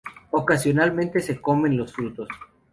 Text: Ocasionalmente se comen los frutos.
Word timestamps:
Ocasionalmente 0.31 1.19
se 1.19 1.39
comen 1.39 1.77
los 1.77 1.93
frutos. 1.93 2.27